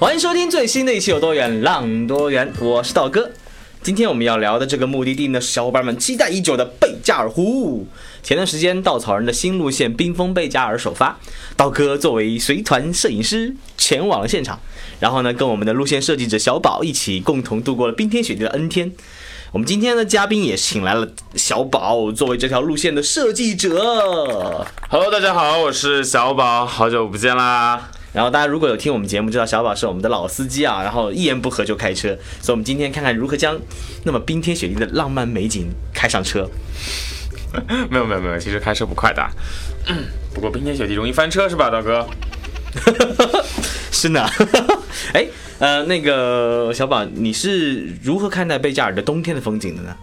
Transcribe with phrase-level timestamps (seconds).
[0.00, 3.32] 欢迎收听最新的一期《有多远浪多远》，我是道哥。
[3.82, 7.84] 今天我们要聊的这个目的地呢，是小伙伴们期待已久的贝加尔湖。
[8.22, 11.18] 前段时间，稻草人的新路线冰封贝加尔首发，
[11.56, 14.60] 道哥作为随团摄影师前往了现场，
[15.00, 18.92] 然后呢，跟我们的路线设计者小宝一起共同度过了冰天雪地的 N 天。
[19.50, 24.64] 我们今天的嘉宾也请来了小宝，作为这条路线的设计者。
[24.90, 27.90] Hello，大家好，我是小宝，好久不见啦。
[28.12, 33.58] 然后大家如果有听我们节目，知道小宝是我们的老司机啊，然后一言不合就开车，所以我们今天看看如何将
[34.04, 36.48] 那么冰天雪地的浪漫美景开上车。
[37.90, 39.26] 没有没有没有，其实开车不快的。
[40.34, 42.06] 不过冰天雪地容易翻车是吧，大哥？
[43.90, 44.28] 是呢，
[45.14, 45.26] 哎，
[45.58, 49.96] 呃，那个小宝，你是如何看待贝加尔的冬天的风景的呢？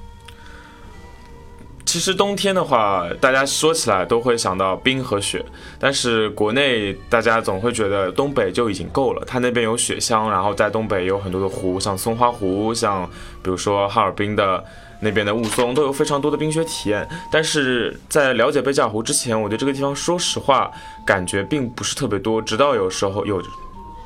[1.95, 5.41] 其实冬天的话，大家说起来都会想到冰和雪，
[5.79, 13.09] 但是国内大家总会觉得东北就已经够了，它那边有雪乡，然后在东北有很多的湖，像松花湖，像
[13.41, 14.61] 比如说哈尔滨的
[14.99, 17.07] 那边的雾凇，都有非常多的冰雪体验。
[17.31, 20.69] 但是在了解贝加尔湖之前，我对这个地方说实话
[21.05, 23.41] 感觉并不是特别多，直到有时候有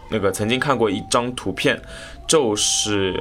[0.09, 1.81] 那个曾经看过一张图片，
[2.27, 3.19] 就是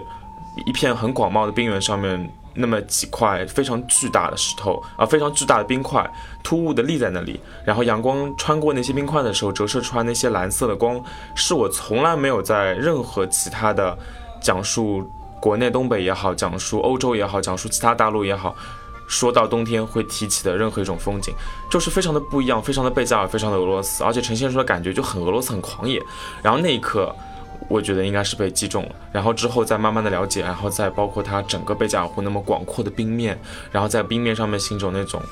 [0.67, 2.31] 一片很广袤的冰原上面。
[2.55, 6.09] 那么几块非常巨大的石头啊，非常巨大的冰块，
[6.43, 11.03] 突兀的立在那里，然后阳光穿过那些冰块的时候，折射出来那些蓝色的光，
[11.35, 13.97] 是我从来没有在任何其他的
[14.41, 15.09] 讲述
[15.41, 18.57] 国内东北也好，讲述欧洲也好，讲述其他大陆也好，
[19.07, 21.33] 说到冬天会提起的任何一种风景，
[21.71, 26.03] 就是非常的不一样，非常的贝加尔，非常的俄罗斯，而且呈现出的感觉就很俄罗斯，很狂野。
[26.43, 27.15] 然后那一刻。
[27.69, 33.39] 我觉得应该是被击中了，然后之后再慢慢的了解，然后再包括它整个贝加尔湖那么广阔的冰面，
[33.71, 35.23] 然后在冰面上面行走那种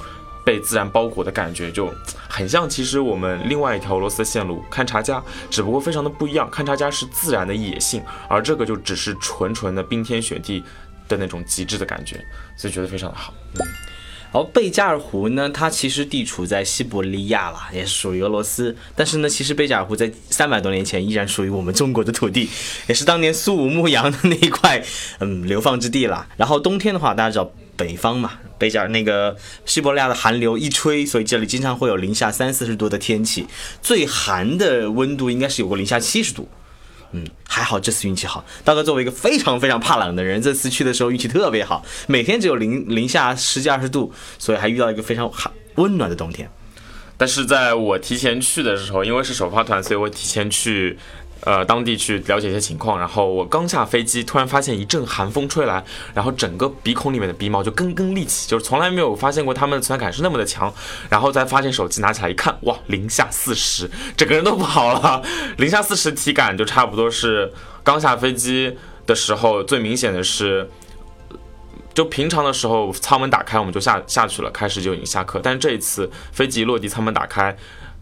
[0.45, 1.91] 被自然包裹的感觉，就
[2.29, 10.63] 很像其实我们另外一条俄罗斯线路勘察加，只不过非常的不一样，勘察加是自然的野性，而这个就只是纯纯的冰天雪地
[11.09, 12.23] 的那种极致的感觉，
[12.57, 13.33] 所以觉得非常的好。
[13.55, 13.67] 嗯
[14.37, 18.77] 而贝加尔湖呢，它其实地处在西伯利亚啦，也是属于俄罗斯。
[18.95, 22.47] 但是呢，其实贝加尔湖在三百多年前依然属于我们中国的土地，
[22.87, 24.85] 也是当年苏武牧羊的那一块
[25.21, 26.29] 嗯流放之地啦。
[26.37, 33.47] 然后冬天的话，大家知道北方嘛，贝加尔那个西伯利亚的寒流一吹，所以这里经常会有零下三四十度的天气，
[33.81, 36.47] 最寒的温度应该是有过零下七十度。
[37.13, 38.45] 嗯，还好这次运气好。
[38.65, 46.51] 大哥作为一个非常非常怕冷的人，这次去的时候运气特别好，每天只有零零下十几二十度，所以还遇到一个非常寒温暖的冬天。
[47.17, 50.99] 但是在我提前去的时候，因为是首发团，所以我提前去。
[51.43, 60.73] 呃，当地去了解一些情况，然后我刚下飞机，突然发现一阵寒风吹来，然后整个鼻孔里面的鼻毛就根根立起，就是从来没有发现过他们的存在感是那么的强。
[61.09, 65.23] 然后再发现手机拿起来一看，哇，零下四十，整个人都不好了。
[65.59, 67.53] 零下四十体感就差不多是
[67.85, 68.77] 刚下飞机
[69.07, 70.69] 的时候最明显的是，
[71.95, 77.57] 就平常的时候舱门打开我们就下下去了，开始就已经下课，但是这一次飞机落地舱门打开。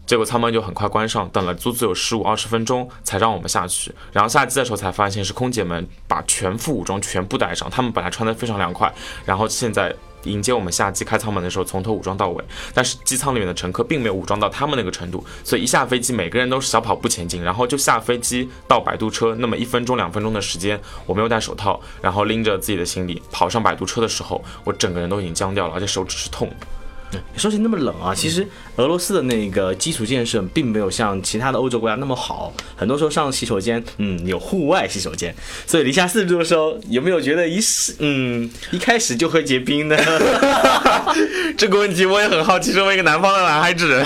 [0.05, 3.91] 结果舱门就很快关上，等了足足有十五二十分钟才让我们下去。
[4.11, 8.93] 然后下机的时候才发现是空姐们把全副武装全部带上，他们本来穿的非常凉快，
[9.25, 12.43] 然后现在迎接我们下机开舱门的时候从头武装到尾。
[12.73, 26.51] 但是机舱里面的乘客并没有武装到他们那个程度，所以一下飞机每个人都是小跑步前进，然后就下飞机到摆渡车那么一分钟两分钟的时间，我没有戴手套，然后拎着自己的行李跑上摆渡车的时候，我整个人都已经僵掉了，而且手指是痛。
[27.35, 35.33] 说起那么冷啊，其实俄罗斯的那个基础建设并没有像其他的欧洲国家那么好，很多时候上洗手间，嗯，有户外洗手间，
[35.65, 39.97] 所以零下四十度的时候，有没有觉得一试，嗯，一开始就会结冰呢？
[41.57, 44.05] 这个问题我也很好奇，身为一个南方的男孩子，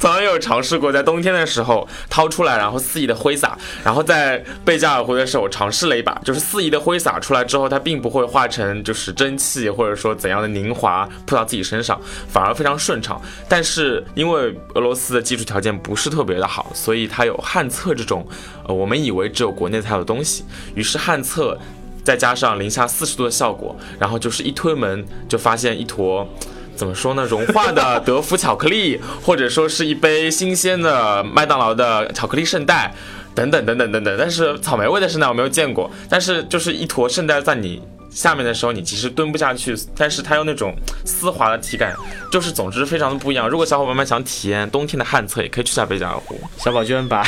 [0.00, 3.56] 从来没有尝试过在冬天的时候掏出来，然后肆意的挥洒。
[3.84, 13.20] 然后在贝加尔湖的时候尝试了一把，就是肆意的挥洒出来之后，它并不会化成就是蒸汽，或者说怎样的凝华扑到自己身上，反而而非常顺畅。
[13.48, 18.26] 但是因为俄罗斯的基础条件不是特别的好，所以它有旱厕这种，
[18.66, 20.44] 呃，我们以为只有国内才有的东西。
[20.74, 21.58] 于是旱厕
[22.02, 26.26] 再加上零下四十度的效果，然后就是一推门就发现一坨。
[26.74, 27.24] 怎么说呢？
[27.24, 32.94] 融化的德芙巧克力，或者说是一杯新鲜的麦当劳的巧克力圣代，
[33.34, 34.16] 等等等等等等。
[34.16, 37.82] 但是草莓味的圣代我没有见过，但是就是一坨圣代在你
[38.18, 40.74] 下面的时候，你其实蹲不下去，但是它有那种
[41.04, 41.94] 丝滑的体感，
[42.32, 43.48] 就是总之非常的不一样。
[43.48, 46.36] 如果小伙伴们想体验冬天的旱厕，也可以去下贝加尔湖。
[46.56, 47.24] 小宝居然把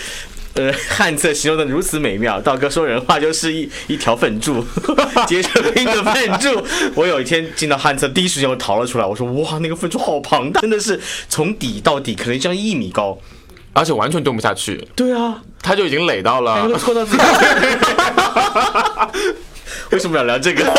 [0.52, 4.62] 呃旱厕形容的如此美妙，道哥说人话就是一一条粪柱，
[5.26, 6.62] 结成冰的粪柱。
[6.94, 11.00] 我有一天进到旱厕，第一时间我逃了出来，我说哇，那个粪柱好庞大，真的是
[11.30, 13.18] 从底到底可能将一米高。
[13.72, 17.22] 而且完全蹲不下去，对啊，他就已经垒到了，戳到自己。
[19.92, 20.64] 为什么要聊这个？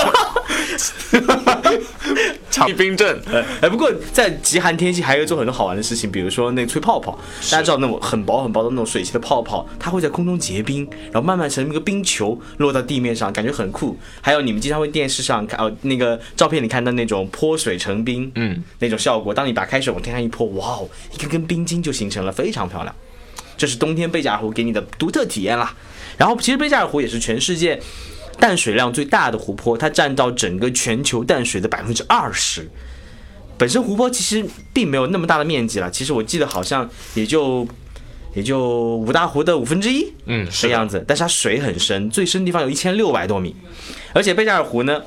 [2.49, 3.21] 长冰镇。
[3.61, 7.17] 哎，不过在极寒天气还有做很多好玩的事情，比如说那个吹泡泡。
[7.51, 13.97] 大家知道那种很薄很薄的那种水汽的泡泡，它会在空中结冰，然后慢慢成一个冰球落到地面上，感觉很酷。
[14.21, 19.33] 还有你们经常会电视上看哦，那个照片里看到那种泼水成冰，嗯，那种效果。
[19.33, 22.95] 当你把开水往天上一泼，哇哦，一根根冰晶就形成了，非常漂亮。
[23.55, 25.73] 这是冬天贝加尔湖给你的独特体验啦。
[26.17, 27.79] 然后其实贝加尔湖也是全世界。
[28.39, 32.69] 淡水量最大的湖泊，它占到整个全球淡水的百分之二十。
[33.57, 37.67] 本身湖泊其实并没有那么大的面积了，其实我记得好像也就
[38.35, 41.03] 也就五大湖的五分之一，嗯，是样子。
[41.07, 43.55] 但是它水很深，最深地方有一千六百多米。
[44.13, 45.01] 而且贝加尔湖呢，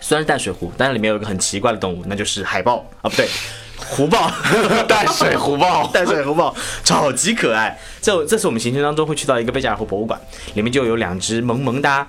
[0.00, 3.28] 虽然是淡水湖，但是里面有一个很奇怪的动物，那就是海豹啊，不对，
[3.76, 4.30] 湖豹，
[4.88, 7.78] 淡水湖豹， 淡水湖豹超级可爱。
[8.00, 10.18] 这这次我们行程当中会去到一个贝加尔湖博物馆，
[10.54, 12.08] 里面就有两只萌萌哒。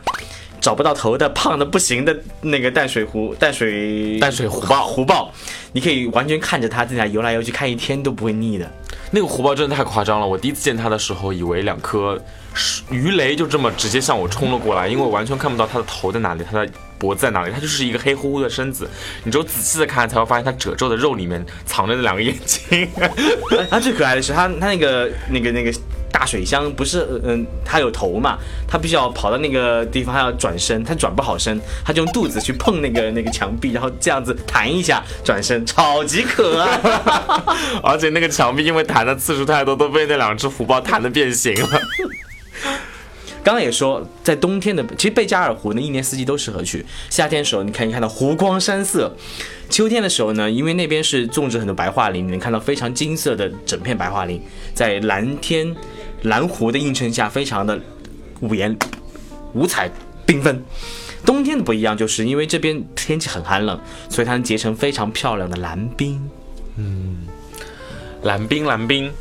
[0.65, 5.31] 找不到头的胖的不行的那个淡水湖淡水淡水湖豹湖豹，
[5.73, 8.67] 你可以完全看着它在那游来游去，看一天都不会腻的。
[9.11, 12.19] 那个湖豹真的太夸张了，我第一次见它的时候，以为两颗
[12.89, 18.89] 鱼雷就这么直接向我冲了过来，因为我完全看不到它的头在哪里，它的脖子在哪里，它就是一个黑乎乎的身子，
[19.23, 22.89] 你只有仔细的看才会发现它褶皱的肉里面藏着那两个眼睛。
[23.69, 25.71] 它最可爱的是它它那个那个那个。
[26.11, 28.37] 大水箱不是嗯，它有头嘛，
[28.67, 36.79] 它必须要跑到那个地方，它要转身，它转不好身，它就用肚子去碰那个那个墙壁，然后这样子弹一下转身，超级可爱。
[37.83, 41.79] 而且那个墙壁因为弹的次数太多，都被那两只虎豹弹的变形了。
[43.43, 46.83] 刚刚也说，在冬天的其实贝加尔湖呢，一年四季都适合去。
[47.11, 49.11] 夏天的时候，你可以看到湖光山色；
[49.69, 54.41] 秋天的时候呢，因为那边是种植很多白桦林，你能看到非常金色的整片白桦林，
[54.73, 55.75] 在蓝天。
[56.25, 57.79] 蓝湖的映衬下，非常的
[58.41, 58.77] 五颜
[59.53, 59.89] 五彩
[60.27, 60.63] 缤纷。
[61.25, 63.79] 冬天的不一样，就是因为这边天气很寒冷，
[64.09, 66.21] 所以它能结成非常漂亮的蓝冰。
[66.77, 67.25] 嗯，
[68.23, 69.11] 蓝冰蓝冰。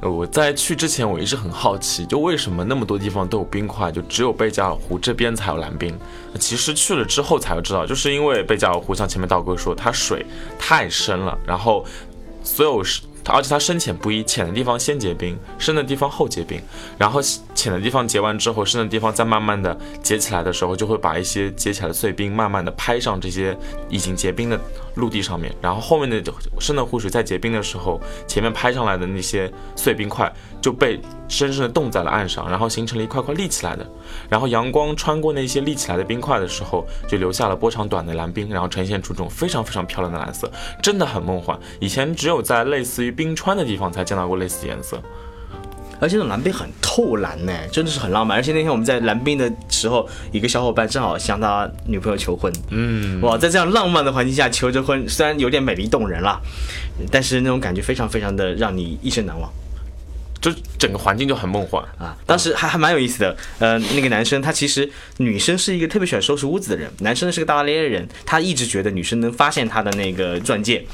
[0.00, 5.92] 我在去之前，我一直很好奇，就为什么那么多地方都有冰块，就只有贝加尔湖这边才有蓝冰。
[6.38, 10.24] 其实去了之后才知道，就是因为贝加尔湖像前面道哥说，它水
[10.58, 11.84] 太深了，然后
[12.42, 12.82] 所有。
[13.32, 16.60] 而且它深浅不一，浅的地方先结冰，深的地方后结冰，
[16.96, 17.20] 然后
[17.54, 23.56] 浅的地方结完之后，深的地方再慢慢的结起来的时候，就会把一些结起来的碎冰慢慢的拍上这些
[23.88, 24.58] 已经结冰的
[24.98, 26.22] 陆地上面，然后后面的
[26.58, 30.30] 深的湖水在结冰的时候，前面拍上来的那些碎冰块
[30.60, 33.88] 就被深深的冻在了岸上，然后形成了一块块立起来的，
[34.28, 40.50] 然后阳光穿过那些立起来的冰块的时候，就留下了波长短的蓝冰，然后呈现出这种非常非常漂亮的蓝色，
[40.82, 41.58] 真的很梦幻。
[41.80, 45.00] 以前只有在类似于冰川的地方才见到过类似颜色，
[46.00, 48.36] 而且那种蓝冰很透蓝呢，真的是很浪漫。
[48.36, 56.40] 而且那天我们在蓝冰的时候，一个小伙伴正好向他女朋友求婚，嗯，哇，在这样浪漫的环境下求着婚，虽然有点美丽动人了，
[57.10, 59.50] 但是那种感觉非常非常的让你一生难忘，
[60.40, 62.16] 就整个环境就很梦幻啊。
[62.26, 64.88] 当时还还蛮有意思的，呃，那个男生他其实
[65.18, 70.84] 女生是一个特别喜欢收拾屋子的人，男生是个大大咧咧的人，他一直觉得女生能发现他的那个钻戒。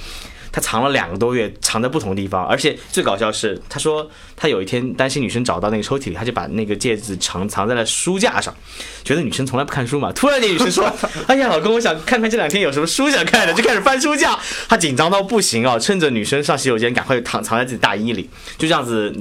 [0.54, 8.54] 他藏了两个多月，藏在不同地方，而且最搞笑是，他说他有一天担心女生找到那个抽屉里，他就把那个戒指藏藏在了书架上，
[9.02, 10.12] 觉得女生从来不看书嘛。
[10.14, 10.88] 突然间女生说
[11.26, 15.76] ：“哎呀，老公，我想看看这两天有什么书想看的。”就开始翻书架，他紧张到不行啊！
[15.76, 19.12] 趁着女生上洗手间，赶快藏藏在自己大衣里，就这样子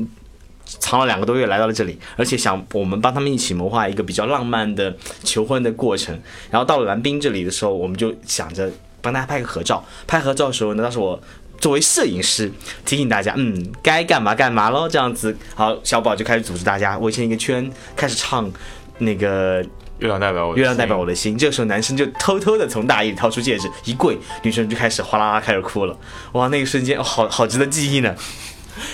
[0.64, 6.22] 藏了两个多月，来到了这里，而且想我们帮他们一起谋划一个比较浪漫的求婚的过程。
[6.52, 8.72] 然后到了蓝冰这里的时候，我们就想着。
[9.04, 11.22] 帮大家拍个合照，拍合照的时候呢，当时我
[11.60, 12.52] 作为摄影师
[12.86, 15.38] 提醒大家，嗯，该干嘛干嘛喽，这样子。
[15.54, 18.52] 好，小宝就开始组织大家围成一个圈，开始唱
[19.00, 19.62] 那个
[20.00, 21.38] 月亮代表我，月亮代表我的心。
[21.38, 25.98] 这个时候，男生就偷偷的从大衣里掏出戒指，一跪，女生就开始哗啦啦开始哭了。
[26.32, 28.16] 哇，那个瞬间，好好值得记忆呢。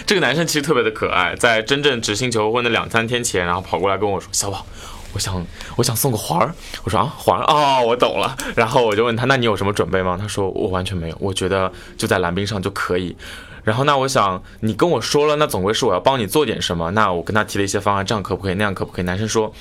[0.05, 4.65] 这个男生其实特别的可爱，在真正执行求婚的两三天前，然后跑过来跟我说，小宝。
[5.13, 6.53] 我想，我想送个环儿。
[6.83, 8.35] 我说啊，环儿哦，我懂了。
[8.55, 10.17] 然后我就问他，那你有什么准备吗？
[10.19, 13.15] 他说我完全没有，我觉得就在蓝冰上就可以。
[13.63, 16.91] 然后那我想你跟我说了，那总归是我要帮你做点什么。
[16.91, 18.53] 那我跟他提了一些方案，这样可不可以？
[18.55, 19.05] 那样可不可以？
[19.05, 19.53] 男生说。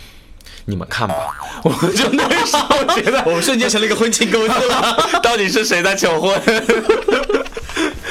[0.64, 5.20] 你们看吧，我就那时候觉得， 我们瞬间成了一个婚庆公司了。
[5.22, 6.38] 到底是谁在求婚？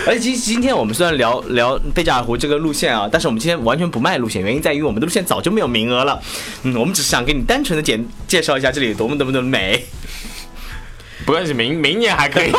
[0.08, 6.18] 而且今今天我们虽然聊聊贝加尔湖这个路线啊，但是我们今天完全不卖路线，原因在于我们的路线早就没有名额了。
[6.64, 9.86] 嗯，我们只是想给你单纯的简介绍一下这里多么多么的美。
[11.26, 12.50] 不关系，明明年还可以，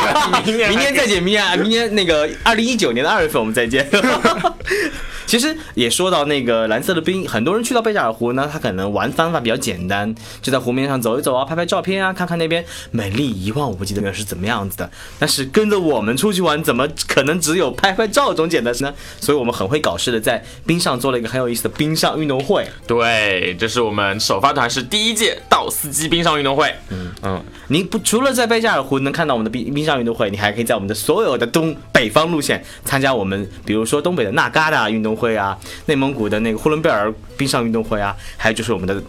[0.45, 3.89] 明年明年再见，明年明年那个二零一九年的二月份我们再见。
[5.29, 14.89] 其实也说到那个蓝色的冰，很多人去到贝加尔湖呢，他可能玩方法比较简单，就在湖面上走一走啊，拍拍照片啊，看看那边美丽一望无际的面是怎么样子的。
[15.19, 18.91] 但是跟着我们出去玩，怎么可能只有拍拍照这种简单呢？
[19.21, 22.67] 所以我们很会搞事的，在冰上做了一个很有意思的冰上运动会。
[22.87, 26.73] 对，这是我们首发团是第一届道斯基冰上运动会。
[26.89, 35.18] 嗯嗯，你不除了在贝加尔湖能看到我们的冰冰上运动会，你还可以在我们的所有的东北方路线参加我们，比如说东北的纳嘎达运动。
[35.19, 35.57] 会啊，
[35.87, 39.03] 内蒙古的那个呼伦贝尔冰上运动会啊，还有就是我们的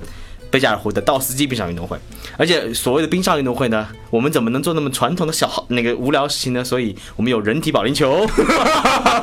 [0.51, 1.97] 贝加尔湖的道斯基冰上运动会。
[2.37, 6.65] 而且所谓的冰上运动会呢，我们怎么能做那么传统的小那个无聊事情呢？
[6.65, 8.27] 所以我们有人体保龄球，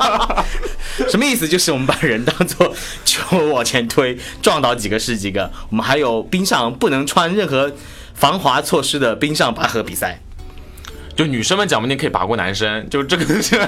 [1.10, 1.48] 什么意思？
[1.48, 5.52] 就是我们把人当做 球往前推，撞倒几个是几个。
[5.70, 7.72] 我们还有冰上不能穿任何
[8.14, 10.22] 防滑措施的冰上拔河比赛。
[11.18, 13.60] 就女生们讲不定可以拔过男生，就这个是，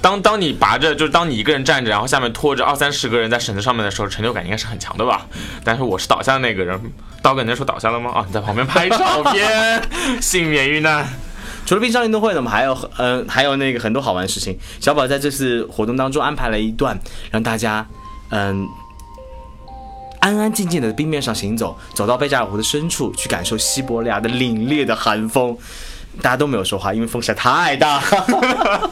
[0.00, 5.26] 当当你拔着，就是当你一个人站着，然后下面拖着二三十个人在绳子上面的时候，成就感应该是很强的吧？
[5.64, 6.80] 但是我是倒下的那个人，
[7.20, 8.12] 刀哥，你说倒下了吗？
[8.12, 9.82] 啊，你在旁边拍照 片，
[10.22, 11.04] 幸免于难。
[11.66, 14.56] 除了冰上运动会呢，我们还有呃还有那个很多好玩的事情。
[14.80, 16.96] 小宝在这次活动当中安排了一段，
[17.32, 17.84] 让大家
[18.30, 18.66] 嗯
[20.20, 25.58] 安安静静的冰面上行走，走到贝加尔湖的深处去感受西伯利亚的凛冽的寒风。
[26.20, 28.02] 大家都没有说话，因为风实在太大。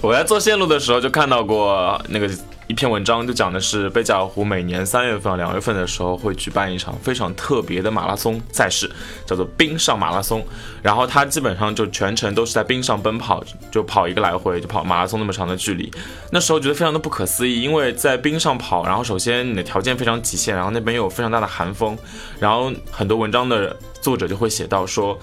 [0.00, 2.30] 我在做线路的时候就看到过那个
[2.68, 8.90] 一篇文章，就讲的是贝加尔湖每年三月份、两月份的时候会举办一场非常特别的马拉松赛事，
[9.26, 10.42] 叫做冰上马拉松。
[10.80, 15.92] 然后它基本上就全程都是在冰上奔跑，就跑一个来回，就跑马拉松那么长的距离。
[16.30, 21.98] 那时候觉得非常的不可思议，因为在冰上跑，然后首先你的条件非常极限，然后那边有非常大的寒风，
[22.38, 25.18] 然后很多文章的作者就会写到说。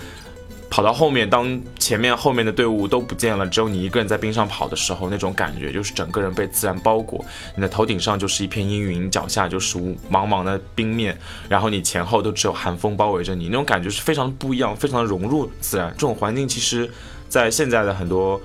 [0.70, 7.24] 跑到后面，当前面后面的队伍都不见了，只有你一个人在冰上跑的时候，那种感觉就是整个人被自然包裹，
[7.56, 9.80] 你的头顶上就是一片阴云，脚下就是
[10.12, 15.90] 茫茫的冰面，然后你前后都只有寒风包围着你，那种感觉是非常不一样，非常的融入自然。
[15.94, 16.90] 这种环境其实，
[17.30, 18.40] 在现在的很多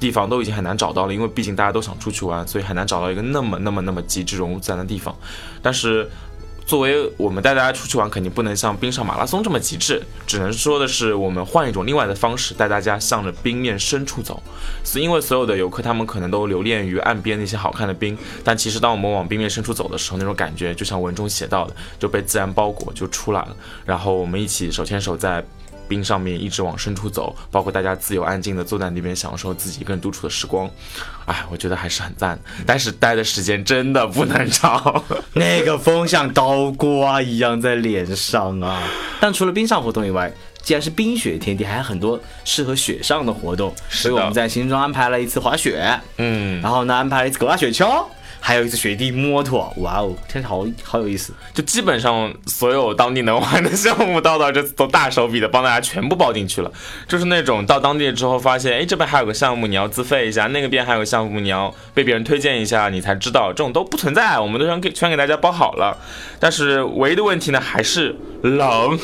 [0.00, 5.14] 地方都已经很难找到了，因为毕竟大家都想出去玩，所以很难找到一个那么那么那么极致融入自然的地方。
[5.60, 6.08] 但是。
[6.72, 14.42] 作为我们带大家出去玩，肯定不能像冰上马拉松这么极致，只能说的是我们换一种另外的方式，带大家向着冰面深处走。
[14.82, 23.54] 是因为所有的游客他们可能都留恋于岸边那些好看的冰，但其实当我们往冰面深处走的时候，那种感觉就像文中写到的，就被自然包裹就出来了。
[23.84, 25.44] 然后我们一起手牵手在。
[25.92, 30.66] 冰上面一直往深处走，包括大家自由安静的坐在那边享受自己一个人独处的时光，
[31.26, 32.38] 哎，我觉得还是很赞。
[32.64, 38.82] 但是待的时间真的不能长， 那个风像刀刮一样在脸上啊。
[39.20, 40.32] 但除了冰上活动以外，
[40.62, 48.02] 既然是冰雪天地，还有很多适合雪上的活动，所以我们在行程中安排了一次滑雪，嗯，然后呢安排了一次狗拉雪橇。
[48.44, 51.32] 还有一次雪地摩托，哇哦，听起来好好有意思。
[51.54, 56.70] 就基本上所有当地能玩的项目，到到这次都大手笔的帮大家全部包进去了。
[57.06, 65.96] 就是那种到当地之后发现，哎，这边还有个项目你要自费一下，那个边还有个项目你要被别人推荐一下，你才知道，这种都不存在，我们都全给全给大家包好了。
[66.40, 68.98] 但是唯一的问题呢，还是冷。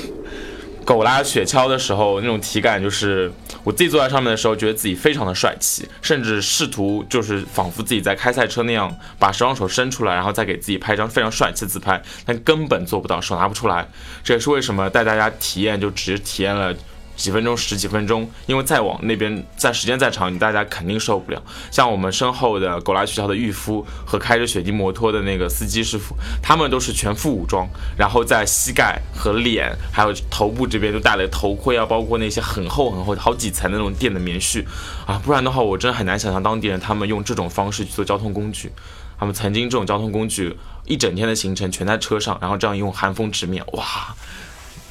[0.88, 3.30] 狗拉雪橇的时候，那种体感就是
[3.62, 13.86] 我自己坐在上面的时候，觉得自己非常的帅气，甚至试图就是仿佛自己在开赛车那样，把双手伸出来，然后再给自己拍一张非常帅气的自拍，但根本做不到，手拿不出来。
[14.24, 16.74] 这也是为什么带大家体验，就只体验了。
[17.18, 21.42] 几分钟，十几分钟，因为再往那边，在时间再长，你大家肯定受不了。
[21.70, 34.64] 像我们身后的狗拉雪橇的御夫和开着雪地摩托的那个司机师傅，他们都是全副武装，然后在膝盖和脸还有头部这边都戴了头盔啊，包括那些很厚很厚好几层的那种垫的棉絮
[35.04, 38.72] 啊，不然的话，我真的很难想象当地人他们用这种方式去做交通工具。
[39.18, 40.56] 他们曾经这种交通工具
[40.86, 44.14] 一整天的行程全在车上，然后这样用寒风直面，哇，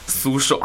[0.06, 0.60] 舒爽。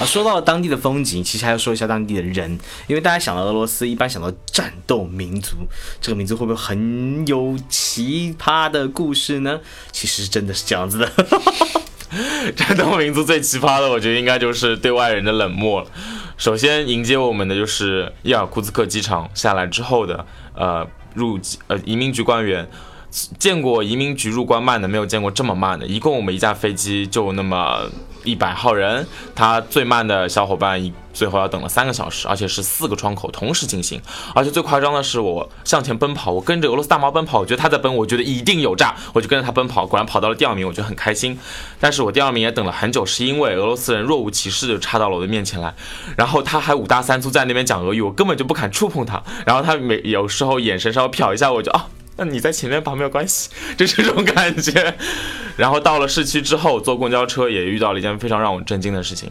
[0.00, 5.56] 啊，说到了当地的风景，其实还要说一下当地的人，因为大家想到俄罗斯，一般想到战斗民族，
[6.00, 9.60] 这个民族会不会很有奇葩的故事呢？
[9.92, 11.12] 其实真的是这样子的。
[12.56, 15.86] 战斗民族最奇葩的，我觉得应该就是对外人的冷漠了。
[16.38, 20.26] 首先迎接我们的就是伊尔库茨克机场下来之后的。
[20.54, 22.66] 呃入呃移民局官员。
[23.40, 25.84] 见过移民局入关慢的，没有见过这么慢的。
[25.84, 27.90] 一共我们一架飞机就那么
[28.24, 30.80] 一百号人，他最慢的小伙伴
[31.12, 34.00] 最后要等了三个小时，而且是四个窗口同时进行。
[34.34, 41.38] 而且最夸张的是，我向前奔跑，我跟着俄罗斯大猫奔跑，我觉得他在奔，我觉得一定有诈，我就跟着他奔跑，果然跑到了第二名，我觉得很开心。
[41.80, 45.74] 但是我第二名也等了很久，是因为俄罗斯人若无其事就插到了我的面前来，
[46.16, 49.22] 然后他还五大三粗在那边讲俄语，我根本就不敢触碰他。
[49.44, 51.86] 然后他每有时候眼神稍微瞟一下，我就啊。
[52.20, 53.48] 那你在前面跑没有关系，
[53.78, 54.94] 就这种感觉。
[55.56, 59.30] 然后到了市区之后，坐公交车也遇到了一件非常让我震惊的事情。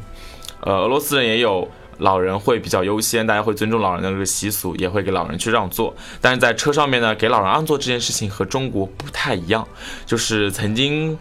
[0.61, 1.69] 呃，俄罗斯人也有
[1.99, 5.95] 老人会比较优先，大家会尊重老人的这个习俗，也会给老人去让座。
[6.19, 9.67] 但是在车上面呢，给老人让座这件事情和中国不太一样，
[10.07, 11.17] 就是曾经。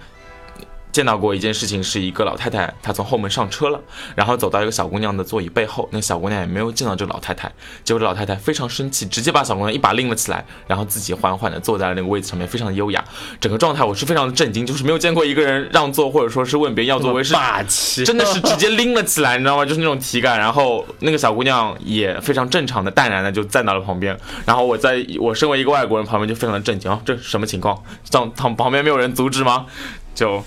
[0.99, 3.81] 见到过一件事情，是一个老太太，她从后门上车了，
[4.17, 7.49] 然后走到一个小姑娘的座椅背后，那个小姑娘也没有见到这个老太太，
[7.85, 13.05] 结果这老太太非常生气，直接把小姑娘一把拎了起来，然后自己缓缓地坐在了那个位置上面，非常的优雅。
[13.41, 19.65] 整个状态我是非常的震惊，就是没有见过一个人让座或者说是问别人要座位是霸气，真的是直接拎了起来，你知道吗？
[19.65, 20.37] 就是那种体感。
[20.37, 27.81] 然后那个小姑娘也非常正常的淡然的就站到了旁边，然后我在我身为一个外国人旁边就非常的震惊啊，这是什么情况？
[28.11, 29.67] 上旁旁边没有人阻止吗？
[30.13, 30.43] 就。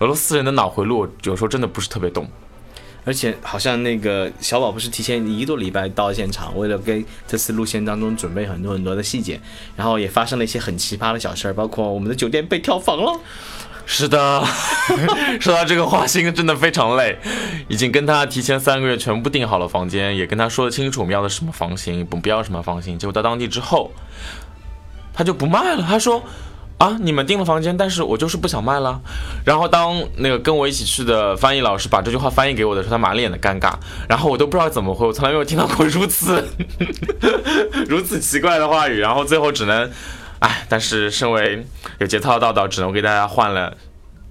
[0.00, 2.26] 俄罗斯人的脑回路有时候真的不是特别懂，
[3.04, 9.38] 而且好像那个小宝不是提前一个多礼拜到现场，为了给这次路线当中准备很多很多的细节，
[9.76, 13.20] 然后也发生了一些很奇葩的小事儿，包括我们的酒店被跳房了。
[13.84, 14.42] 是的，
[15.38, 17.18] 说到这个花，心真的非常累，
[17.68, 23.90] 已经跟他提前三个月全部订好了房间，也跟他说的清楚我们要的什么房型，不不要什么房型，结果到当地之后，
[25.12, 26.22] 他就不卖了，他说。
[26.80, 26.96] 啊！
[26.98, 28.98] 你们订了房间，但是我就是不想卖了。
[29.44, 33.74] 然后当那个跟我一起去的翻译老师把这句话翻译给我的时候，他满脸的尴尬。
[34.08, 36.42] 然后我都不知道怎么回，我从来没有听到过如此
[37.86, 38.98] 如此奇怪的话语。
[38.98, 39.90] 然后最后只能，
[40.38, 41.66] 哎，但是身为
[41.98, 43.76] 有节操的道道，只能给大家换了。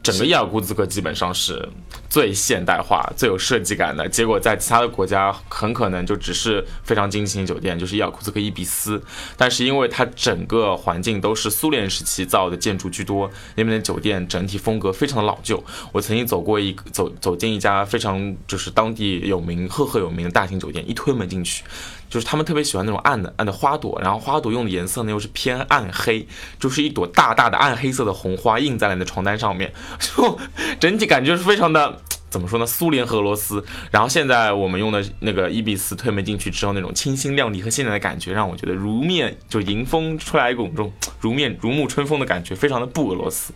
[0.02, 1.70] 整个伊尔库茨克基本上是
[2.10, 4.10] 最现代化、最有设计感的。
[4.10, 9.02] 结果在其他的国家很可能就只是非常精心酒店，就是伊尔库茨克伊比斯。
[9.38, 15.64] 但是因为它整个环境都是苏联时期造的建筑居多，那边的酒店整体风格非常的老旧。
[15.92, 21.64] 我曾经走过一走走进一家非常就是当地有名赫赫有名的大型酒店，一推门进去。
[22.10, 26.28] 就是他们特别喜欢那种暗的暗的花朵，然后花朵用的颜色呢又是偏暗黑，
[26.60, 30.38] 就是一朵大大的暗黑色的红花印在了你的床单上面， 就
[30.80, 32.66] 整体感觉是非常的怎么说呢？
[32.66, 33.64] 苏联和俄罗斯。
[33.92, 43.54] 然后现在我们用的那个伊比斯推门进去之后，那种清新亮丽和现在的感觉，让我觉得如面就迎风出来一种这种如面如沐春风的感觉，非常的不俄罗斯。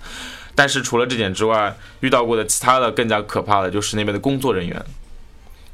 [0.56, 4.86] 但是除了这点之外，遇到过的其他的更加可怕的就是那边的工作人员。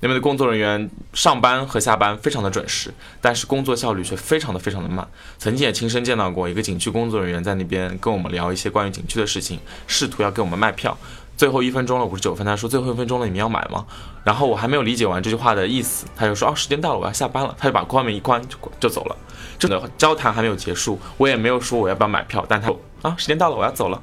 [0.02, 5.08] 那边的工作人员上班和下班非常的准时，但是工作效率却非常的非常的慢。
[5.38, 10.98] 曾经也亲身见到过一个景区工作人员在那边跟我们聊一些关于景区的事情，试图要给我们卖票。
[11.36, 13.86] 最后一分钟了，五十九分，他说最后一分钟了，你们要买吗？
[14.26, 17.56] 然后我还没有理解完这句话的意思，他就说哦，时间到了，我要下班了。
[17.58, 19.16] 他就把关门一关就就走了。
[19.58, 22.70] 真的交谈还没有结束，我也没有说我要不要买票，但他
[23.02, 24.02] 啊，时间到了，我要走了。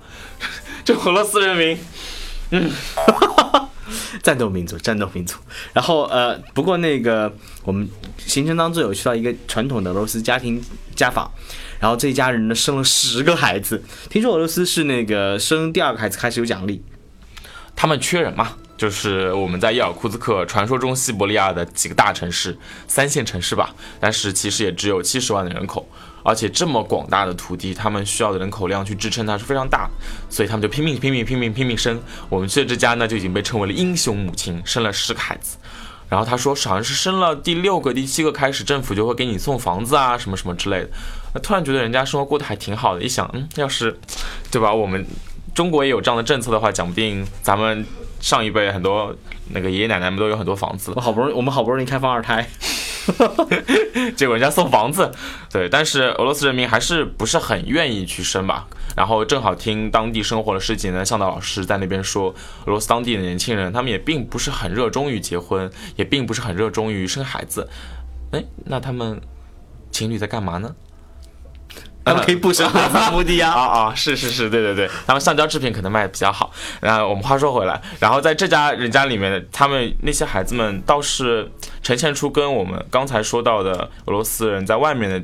[0.83, 1.79] 就俄罗斯人民，
[2.51, 2.71] 嗯。
[4.23, 5.37] 战斗民族，战斗民族。
[5.73, 7.33] 然后呃，不过那个
[7.65, 10.63] 我们行程当中有去到一个传统的俄罗斯家庭
[10.95, 11.31] 家访，
[11.81, 13.83] 然后这一家人呢生了十个孩子。
[14.09, 16.83] 听说俄罗斯是那个生第二个孩子开始有奖励，
[17.75, 22.57] 他们缺人嘛，就是我们在伊尔库茨克，传说中西伯利亚的几个大城市，
[22.89, 25.89] 三线城市吧，但是其实也只有七十万的人口。
[26.27, 29.89] 而且这么广大的土地，他们需要的人口量去支撑它是非常大，
[30.29, 32.01] 所以他们就拼命拼命拼命拼命生。
[32.29, 35.57] 我们去的这家呢，就已经被称为了英雄母亲，生了十个孩子。
[36.09, 40.91] 然后他说，好像是生了第六个、第七个开始，政府就会给你送房子啊，什么什么之类的。
[41.33, 43.97] 那突然觉得人家生活过得还挺好的，一想，嗯，要是，
[44.51, 44.75] 对吧？
[44.75, 45.07] 我们
[45.55, 47.87] 中国也有这样的政策的话，讲不定咱们
[48.21, 49.15] 上一辈很多
[49.51, 50.93] 那个爷爷奶奶们都有很多房子。
[50.97, 52.49] 我好不容易，我们好不容易开放二胎。
[53.13, 53.47] 哈 哈
[54.17, 55.11] 结果人家送房子，
[55.53, 58.67] 对，但是俄罗斯人民还是不是很愿意去生吧。
[58.97, 67.69] 然后正好听当地生活了十几年的向导老师在那边说，俄罗斯当地的年轻人他们也并不是很热衷于结婚，也并不是很热衷于生孩子。
[68.33, 69.21] 哎，那他们
[69.91, 70.75] 情侣在干嘛呢？
[72.07, 73.95] 他们可以不生孩子目的啊 啊啊！
[73.95, 76.53] 是是是，对对对，他们橡胶制品可能卖的比较好。
[76.81, 81.51] 然后我们话说回来，然后在这家人家里面，他们那些孩子们倒是
[81.83, 85.21] 呈现出跟我们刚才说到的俄罗斯人在外面的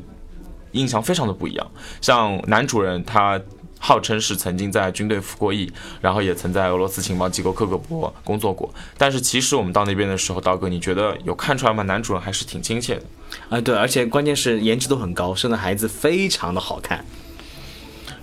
[0.73, 1.71] 印象非常的不一样。
[2.01, 3.40] 像男主人他
[3.79, 8.73] 号称是曾经在军队服过役，然后也曾在俄罗斯情报机构克格勃工作过。
[8.99, 11.85] 但是其实我们到那边的时候，刀哥，你觉得有看出来吗？
[11.85, 13.03] 男主人还是挺亲切的。
[13.49, 17.05] 啊，对，而且关键是颜值都很高，生的孩子非常的好看。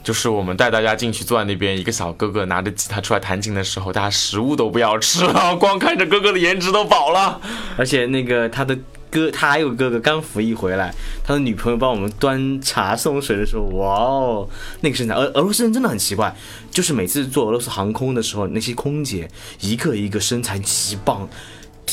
[0.02, 7.39] 就是我们带大家进去坐在那边，一个小哥哥拿着吉他出来弹琴的时候，大家食物都不要吃了， 光看着哥哥的颜值都饱了。
[7.78, 8.76] 而且那个他的
[9.12, 10.91] 哥，他还有哥哥刚服役回来，
[11.24, 15.13] 他的女朋友帮我们端茶送水的时候，哇哦，那个身材。
[15.13, 16.34] 俄俄罗斯人真的很奇怪，
[16.72, 21.28] 就是每次坐俄罗斯航空的时候，那些空姐一个一个身材极棒，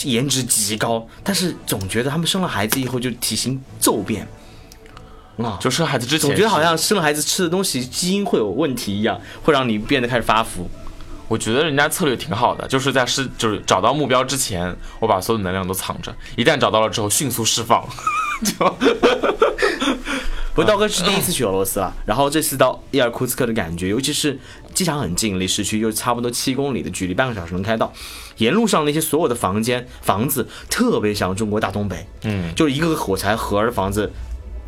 [0.04, 4.26] 颜值极高，但是总觉得他们生了孩子以后就体型骤变。
[5.38, 10.66] 啊，就生孩子之前，总觉得好像生了孩子吃的东西基因会有问题一样，会让你变得开始发福。
[11.28, 17.86] 我觉得人家策略挺好的，就是在是就是找到目标之前，我把所有的能量都藏着，一旦找到了之后迅速释放。
[18.44, 18.52] 就，
[20.54, 24.38] 不过道哥是第一次去俄罗斯了，然后这次到伊尔库茨克的感觉，尤其是
[24.72, 27.92] 机场很近，离市区又差不多七公里的距离，半个小时能开到。
[28.38, 34.10] 沿路上那些所有的房间房子特别像中国大东北，嗯，就是一个个火柴盒的房子。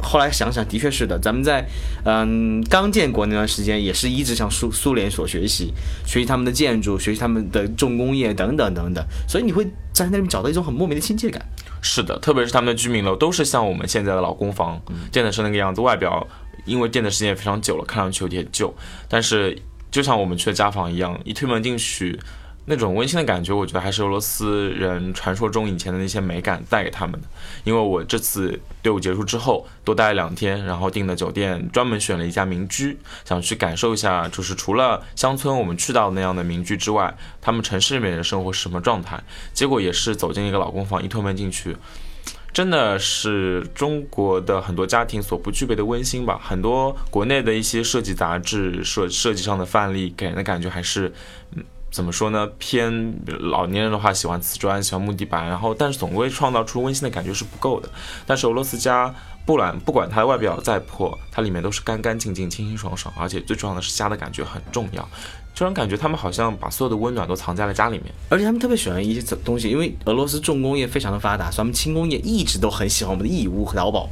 [0.00, 1.18] 后来想想，的确是的。
[1.18, 1.66] 咱们在
[2.04, 5.74] 嗯刚建国那段时间，也是一直向苏苏联所学习，
[6.06, 9.04] 学习他们的建筑，学习他们的重工业等等等等。
[9.26, 11.44] 所以你会在那边找到一种很莫名的亲切感。
[11.82, 15.80] 是的，特别是他们的居民楼都是像我们现在的老公房，建的是那个样子。
[15.80, 16.24] 外表
[16.64, 18.72] 因为建的时间也非常久了，看上去有点旧，
[19.08, 22.16] 但是就像我们去的家访一样，一推门进去。
[22.68, 27.26] 那种温馨的感觉，我觉得还是俄罗斯人传说中以前的那些美感带给他们的。
[27.64, 39.18] 因为我这次队伍结束之后多待了两天，然后订的酒店专门选了一家民居，想去感受一下，就是除了乡村我们去到那样的民居之外，他们城市里面的生活是什么状态。
[39.54, 41.74] 结果也是走进一个老公房，一推门进去，
[42.52, 46.38] 真的是中国的很多家庭所不具备的温馨吧。
[46.42, 51.10] 很多国内的一些设计杂志设设计上的范例给人的感觉还是，
[51.56, 51.64] 嗯。
[51.90, 52.46] 怎么说呢？
[52.58, 57.88] 偏老年人的话，喜欢瓷砖，喜欢木地板，然后但是总归创造出温馨的感觉是不够的。
[58.26, 59.14] 但是俄罗斯家，
[59.46, 65.02] 不管不管它的外表再破，它里面都是干干净净、清清爽爽，而且最重要的是家的感觉很重要，
[65.54, 68.12] 就让感觉他们好像把所有的温暖都藏在了家里面。
[68.28, 74.08] 而且他们特别喜欢一些东西，因为俄罗斯重工业非常的发达，所以他们轻工业一直都很喜欢我们的义乌和淘宝。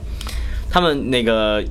[0.71, 1.63] 他们那个。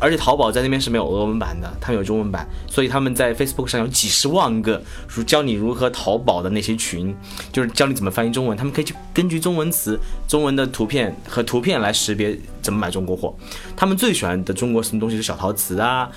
[0.00, 7.14] 而且淘宝在那边是没有俄文版的，他们有中文版，所以他们在 Facebook 上有几十万个如教你如何淘宝的那些群，
[7.52, 9.98] 就是教你怎么翻译中文，他们可以去根据中文词、
[10.28, 13.34] 中文的图片和图片来识别怎么买中国货。
[13.76, 16.08] 他们最喜欢的中国什么东西是小陶瓷啊。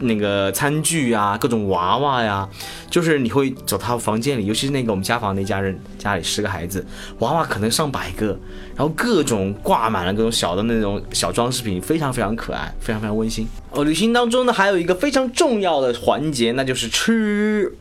[0.00, 2.48] 那个餐具啊，各种娃娃呀，
[2.90, 6.84] 就是你会走他房间里，尤其是那个我们家房那家人家里十个孩子，
[7.20, 8.38] 娃娃可能上百个，
[8.76, 13.46] 然后各种挂满了各种小的那种小装饰品，非常非常可爱，非常非常温馨。
[13.70, 17.72] 哦，旅行当中呢，还有一个非常重要的环节，那就是吃。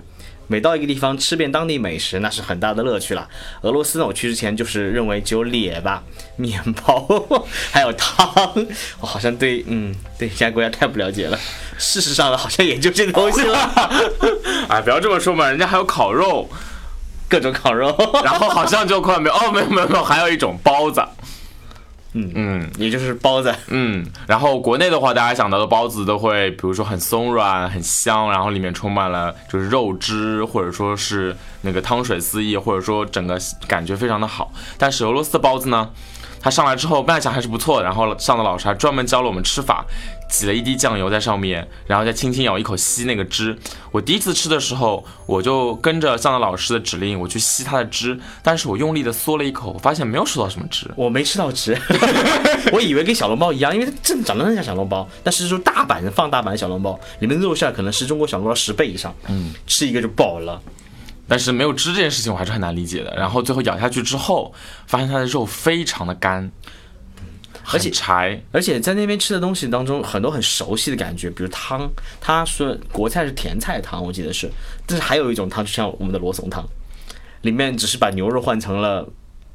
[0.47, 3.27] 每到一个地方吃遍当地美食，那是很大的乐趣了。
[3.61, 6.03] 俄罗斯呢，我去之前就是认为只有列巴、
[6.35, 7.07] 面包，
[7.71, 8.29] 还有汤。
[8.99, 11.39] 我好像对，嗯，对其他国家太不了解了。
[11.77, 13.57] 事实上呢，好像也就这东西了。
[14.69, 16.49] 哎，不要这么说嘛，人家还有烤肉，
[17.29, 17.95] 各种烤肉。
[18.23, 21.01] 然后好像就快没有，哦，没有没有没有，还有一种包子。
[22.13, 23.53] 嗯嗯，也就是包子。
[23.69, 34.51] 嗯，然后国内的话，大家想到的包子都会，比如说很松软、很香，然后里面充满了就是肉汁，或者说是那个汤水四溢，或者说整个感觉非常的好。
[34.77, 35.89] 但是俄罗斯的包子呢？
[36.43, 37.85] 它上来之后，卖相还是不错的。
[37.85, 39.85] 然后上的老师还专门教了我们吃法，
[40.29, 43.57] 挤了一滴酱油在上面，然后再轻轻咬一口吸那个汁。
[43.91, 48.19] 我第一次吃的时候，我就跟着上的老师的指令，我去吸它的汁。
[48.43, 50.85] 但是我用力的嗦了一口，我发现没有吃到什么汁。
[50.97, 51.77] 我没吃到汁，
[52.73, 55.07] 我以为跟小笼包一样，因为它真的长得很像小笼包。
[55.23, 59.15] 但是就大阪放大版小笼包，里面的肉馅可能是中国小笼包十倍以上。
[59.29, 60.61] 嗯，吃一个就饱了。
[61.27, 63.15] 但是没有汁这件事情我还是很难理解的。
[63.15, 64.53] 然后最后咬下去之后，
[64.87, 66.51] 发现它的肉非常的干，
[67.71, 74.51] 而且柴，而且在那边吃的东西当中很多很熟悉的感觉，比如汤，他说国菜是甜菜汤，我记得是，
[74.85, 76.67] 但是还有一种汤就像我们的罗宋汤，
[77.41, 79.07] 里面只是把牛肉换成了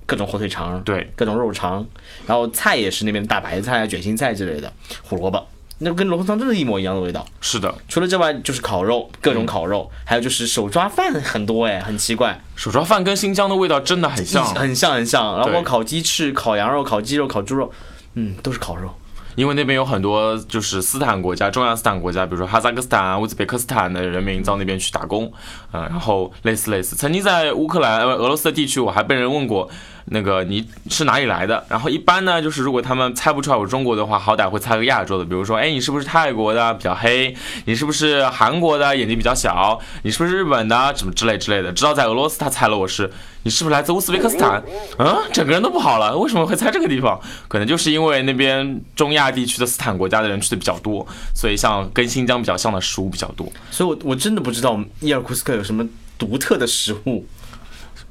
[0.07, 1.87] 各种火腿肠，对，各种肉肠，
[2.27, 5.47] 然后菜也是那边的大白菜、卷心菜之类的，胡萝卜。
[5.79, 7.25] 那跟罗宋汤真的一模一样的味道。
[7.41, 12.41] 是的，除了这外就是烤肉，各种烤肉，还有就是手抓饭很多哎，很奇怪。
[12.57, 15.39] 手抓饭跟新疆的味道真的很像，很像很像。
[15.39, 17.73] 然后烤鸡翅、烤羊肉、烤鸡肉、烤猪肉，
[18.15, 18.91] 嗯，都是烤肉。
[19.37, 25.33] 因为那边有很多就是斯坦国家、中亚斯坦国家，比如说哈萨克斯坦、乌兹别克斯坦的人民到那边去打工，
[25.73, 26.97] 嗯，然后类似类似。
[26.97, 29.71] 曾经在乌克兰、俄罗斯的地区，我还被人问过。
[30.11, 31.63] 那个你是哪里来的？
[31.69, 37.35] 然后一般呢，就是如果他们猜不出来我中国的话，好歹会猜个亚洲的，比如说，哎，你是不是泰国的，比较黑？
[37.67, 39.79] 你是不是韩国的，眼睛比较小？
[40.03, 41.73] 你是不是日本的，什么之类之类的？
[41.73, 43.11] 直到在俄罗斯，他猜了我是，
[43.43, 44.63] 你是不是来自乌兹别克斯坦？
[44.99, 47.21] 嗯，整个人都不好了，为什么会猜这个地方？
[47.47, 53.51] 可能就是因为那边中亚地区的斯坦国家的人去的比较多，所以像跟新疆比较像的食物比较多。
[53.71, 57.27] 所以我我真的不知道伊尔库斯克有什么独特的食物。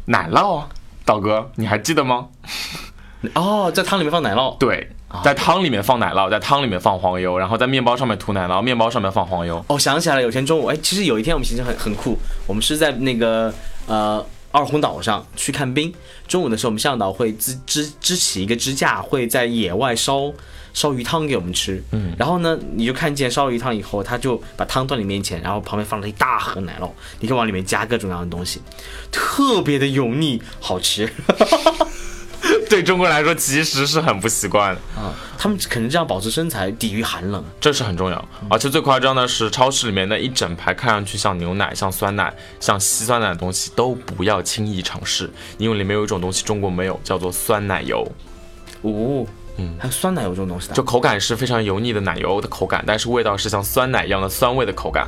[0.09, 0.69] 奶酪啊，
[1.07, 2.27] 道哥，你还记得吗？
[3.33, 4.57] 哦，在汤里面放奶酪。
[4.57, 4.91] 对，
[5.23, 9.63] 在汤里面放奶酪，在汤里面放黄油，然后在面包上面涂奶酪，面包上面放黄油。
[9.69, 13.53] 哦，想起来了，有天中午，哎，其实有一天我们行程很很酷，我们是在那个
[13.87, 15.93] 呃二红岛上去看冰。
[16.27, 20.29] 中午的时候，我们向导会支支支起一个支架，会在野外烧
[20.77, 21.83] 烧鱼汤给我们吃。
[21.91, 28.61] 嗯，然后呢，你就看见烧了鱼汤以后，他就把汤端你面前，然后旁边放了一大盒奶酪，你可以往里面加各种各样的东西，
[29.11, 31.11] 特别的油腻，好吃。
[32.69, 35.01] 对中国人来说，其实是很不习惯的。
[35.01, 37.43] 啊，他们可能这样保持身材，抵御寒冷。
[37.59, 48.07] 这是很重要，而且最夸张的是，超市里面那一整排看上去像牛奶、像酸奶、像稀酸奶的东西都不要轻易尝试，因为里面有一种东西中国没有，叫做酸奶油。
[48.81, 49.25] 哦，
[49.57, 55.07] 嗯，还有酸奶油这种东西的，就口感是非常油腻的奶油的口感，但是味道是像酸奶一样的酸味的口感。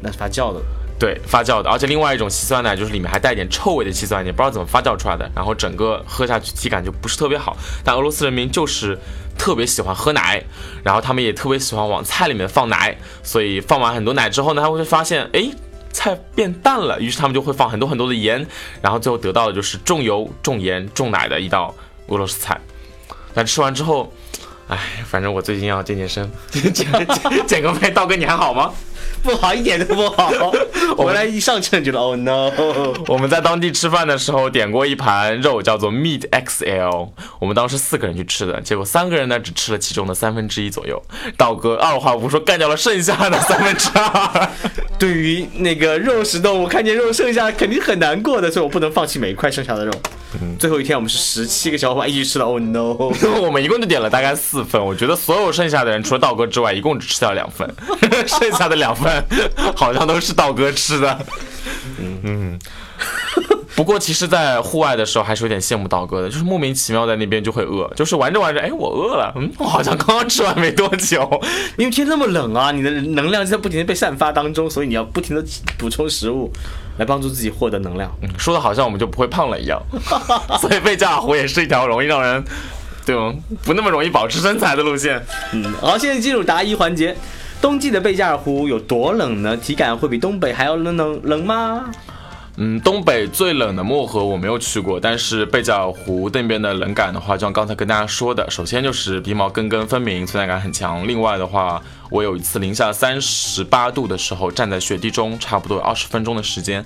[0.00, 0.60] 那是发酵的。
[0.98, 7.56] 对，发酵的，而且另外一种稀酸奶就是里面还带点臭味的稀酸奶，不知道怎么发酵出来的，然后整个喝下去体感就不是特别好。
[7.82, 8.98] 但俄罗斯人民就是
[9.38, 10.44] 特别喜欢喝奶，
[10.84, 15.50] 然后他们也特别喜欢往菜里面放奶，所以放完很多奶之后呢，他会发现，哎，
[15.90, 18.46] 菜变淡了，于是他们就会放很多很多的盐，
[18.82, 21.74] 然后最后得到的就是重油、重盐、重奶的一道
[22.08, 22.60] 俄罗斯菜。
[23.34, 24.12] 但吃完之后，
[24.68, 27.06] 哎，反正我最近要健健身，减减
[27.46, 28.72] 减个肥，道哥你还好吗？
[29.22, 30.30] 不好，一点都不好。
[30.96, 32.50] 我们来一上车觉得，Oh no！
[33.06, 37.10] 我们在当地吃饭的时候点过一盘肉，叫做 Meat XL。
[37.38, 41.02] 我们当时四个人去吃的，结果三个人呢只吃了其中的三分之一左右。
[41.36, 44.48] 道哥二话不说干掉了剩下的三分之二。
[44.98, 49.92] 对于那个肉食动物，看见肉剩下肯定很难过的，所以我不能放弃每一块剩下的肉。
[50.58, 52.94] 最后一天我们是十七个小伙伴一起吃的，Oh no！
[53.42, 57.68] 我们一共就点了大概四份，我觉得所有剩下的人除了道哥之外，一共只吃掉两份，
[58.26, 59.24] 剩下的两份。
[59.76, 61.26] 好像都是道哥吃的，
[61.98, 62.58] 嗯嗯。
[63.76, 71.28] 不过其实，在户外的时候还是有点羡慕道哥的，就是莫名其妙在那边就会饿，就是玩着玩着，哎，我饿了，嗯，我好像刚刚吃完没多久，
[71.78, 75.44] 因为天那么冷啊，你的能量就在不停的被散发当中，所以你要不停的
[75.78, 76.52] 补充食物
[76.98, 78.10] 来帮助自己获得能量。
[78.36, 79.80] 说的好像我们就不会胖了一样，
[80.60, 82.44] 所以贝加尔湖也是一条容易让人
[83.06, 83.32] 对吗？
[83.62, 85.24] 不那么容易保持身材的路线。
[85.52, 87.16] 嗯，好，现在进入答疑环节。
[87.62, 89.54] 冬季的贝加尔湖有多冷呢？
[89.56, 91.90] 体感会比东北还要冷冷冷吗？
[92.62, 101.08] 嗯，东北最冷的漠河我没有去过，但是贝加尔湖那边的冷感的话，就像刚才跟大家说的，首先就是鼻毛根根分明，存在感很强。
[101.08, 106.84] 另外的话，我有一次零下三十八度的时候，站在雪地中，差不多有二十分钟的时间。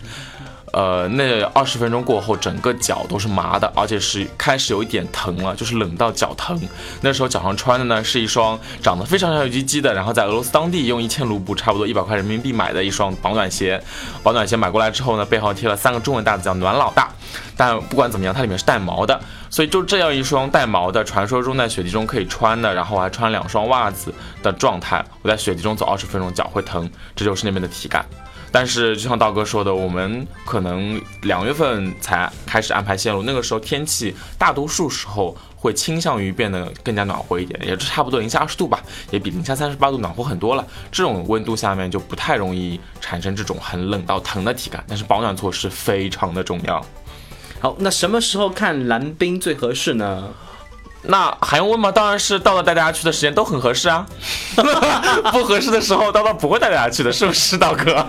[0.75, 6.61] 呃，那二十分钟过后，整个脚都是麻的，而且是开始有一点疼了，就是冷到脚疼。
[7.01, 13.81] 那时候脚上穿的呢是一双长得非常像小鸡鸡的，然后在俄罗斯当地用一千卢布，差不多一百块人民币买的一双保暖鞋。
[14.25, 17.09] 保暖鞋买过来之后呢，背后贴了三个中文大字叫“暖老大”。
[17.57, 28.05] 但不管怎么样，它里面是带毛的，所以就这样一双带毛的，传说中在雪地中可以穿的，然后我还穿两双袜子的状态，我在雪地中走二十分钟，脚会疼，这就是那边的体感。
[28.55, 40.65] 但是就像道哥说的，我们可能两月份才开始安排线路，那个时候天气大多数时候会倾向于变得更加暖和一点，也就差不多零下二十度吧，也比零下三十八度暖和很多了。
[40.93, 46.81] 这种温度下面就不太容易产生这种很冷到疼的体感，但是保暖措施非常的重要。
[47.59, 50.29] 好，那什么时候看蓝冰最合适呢？
[51.07, 51.93] 那还用问吗？
[51.93, 54.07] 当然是到了带大家去的时间都很合适啊，
[55.33, 58.07] 不合适的时候叨叨不会带大家去的，是不是，道哥？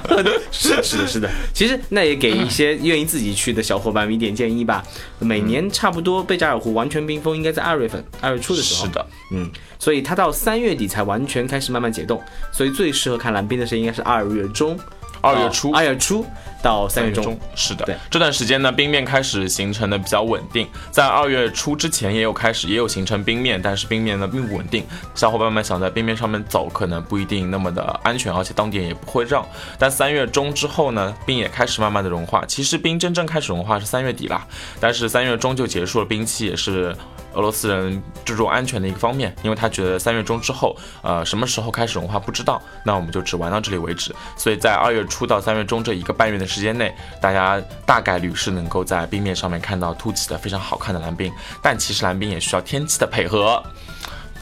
[0.52, 1.30] 是是的，是的。
[1.54, 4.84] 其实那也给一些愿意自己去的小伙伴们一点建议吧。
[5.20, 8.86] 每年差不多贝加尔湖完全冰封应该在二月份，二月初的时候。
[8.86, 14.80] 是的，嗯，所以它到三月底才完全开始慢慢解冻，所以最适合看蓝冰的时候应该是二月中。
[15.22, 16.24] 二月初，二月初
[16.66, 17.86] 到三月中，是的。
[17.86, 20.68] 对，这段时间呢，冰面开始形成的比较稳定。
[20.90, 24.84] 在二月初之前，也有开始也有形成冰面，但是冰面呢并不稳定。
[25.14, 29.46] 小伙伴们想在冰面上面走，可能不一定那么的安全，而且当地也不会让。
[29.78, 32.44] 但三月中之后呢，冰也开始慢慢的融化。
[32.48, 34.44] 其实冰真正开始融化是三月底啦，
[34.80, 36.96] 但是三月中就结束了冰期，也是。
[37.36, 44.16] 俄罗斯人注重安全的一个方面，因为他觉得三月中之后，呃，什么时候开始融化不知道，那我们就只玩到这里为止。
[44.36, 53.62] 所以在二月初到三月中这一个半月的时间内，大家大概率是能够在冰面上面看到凸起的非常好看的蓝冰，但其实蓝冰也需要天气的配合。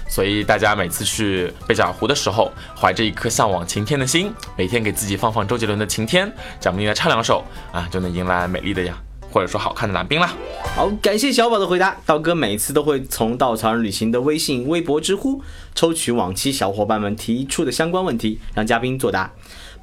[0.08, 6.28] 所以大家每次去贝加尔湖的时候，怀着一颗向往晴天的心，每天给自己放放周杰伦的《晴天》，
[6.60, 8.96] 咱们应该唱两首啊，就能迎来美丽的呀，
[9.34, 10.32] 或者说好看的男兵啦。
[10.76, 11.98] 好，感谢小宝的回答。
[12.06, 15.42] 道哥每次都会从稻草人旅行的微信、微博、知乎
[15.74, 19.32] 抽取往期小伙伴们提出的相关问题，让嘉宾作答。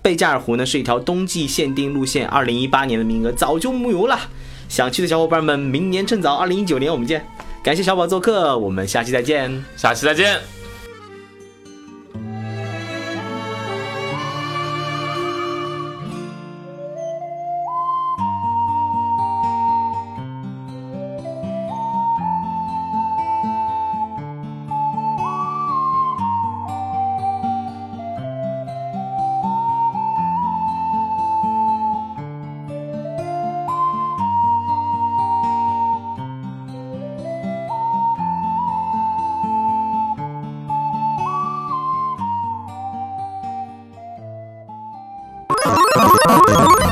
[0.01, 4.19] 贝加尔湖呢是一条冬季限定路线，二零一八年的名额早就木有了。
[4.69, 7.27] 想去的小伙伴们，明年趁早，二零一九年我们见。
[7.63, 9.65] 感谢小宝做客，我们下期再见。
[9.77, 10.60] 下期再见。